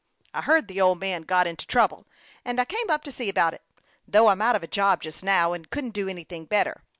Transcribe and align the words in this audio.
I 0.33 0.41
heard 0.41 0.67
the 0.67 0.81
old 0.81 0.99
man 0.99 1.21
had 1.21 1.27
got 1.27 1.45
into 1.45 1.67
trouble, 1.67 2.07
and 2.43 2.59
I 2.59 2.65
came 2.65 2.89
up 2.89 3.03
to 3.03 3.11
see 3.11 3.29
about 3.29 3.53
it,. 3.53 3.61
though 4.07 4.29
I'm 4.29 4.41
out 4.41 4.55
of 4.55 4.63
a 4.63 4.67
job 4.67 5.03
just 5.03 5.23
now, 5.23 5.53
and 5.53 5.69
couldn't 5.69 5.91
do 5.93 6.09
anything 6.09 6.45
better. 6.45 6.81